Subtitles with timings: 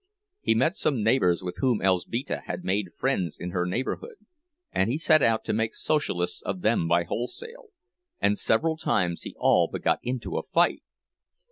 [0.41, 4.15] He met some neighbors with whom Elzbieta had made friends in her neighborhood,
[4.71, 7.67] and he set out to make Socialists of them by wholesale,
[8.19, 10.81] and several times he all but got into a fight.